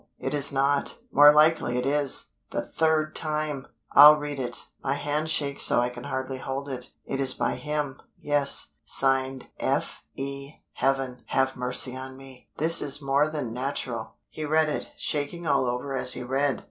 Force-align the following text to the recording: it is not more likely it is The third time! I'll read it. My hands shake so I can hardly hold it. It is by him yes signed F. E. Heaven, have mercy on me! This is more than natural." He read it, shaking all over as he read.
it 0.17 0.33
is 0.33 0.51
not 0.51 0.97
more 1.11 1.31
likely 1.31 1.77
it 1.77 1.85
is 1.85 2.31
The 2.49 2.63
third 2.65 3.13
time! 3.15 3.67
I'll 3.91 4.17
read 4.17 4.39
it. 4.39 4.65
My 4.83 4.95
hands 4.95 5.29
shake 5.29 5.59
so 5.59 5.79
I 5.79 5.89
can 5.89 6.05
hardly 6.05 6.39
hold 6.39 6.67
it. 6.67 6.89
It 7.05 7.19
is 7.19 7.35
by 7.35 7.53
him 7.53 8.01
yes 8.17 8.73
signed 8.83 9.49
F. 9.59 10.03
E. 10.15 10.53
Heaven, 10.73 11.21
have 11.27 11.55
mercy 11.55 11.95
on 11.95 12.17
me! 12.17 12.49
This 12.57 12.81
is 12.81 12.99
more 12.99 13.29
than 13.29 13.53
natural." 13.53 14.15
He 14.27 14.43
read 14.43 14.69
it, 14.69 14.89
shaking 14.97 15.45
all 15.45 15.65
over 15.67 15.95
as 15.95 16.13
he 16.13 16.23
read. 16.23 16.59